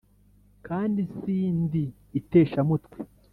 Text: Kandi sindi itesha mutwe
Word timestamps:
Kandi 0.67 1.01
sindi 1.15 1.83
itesha 2.19 2.59
mutwe 2.67 2.97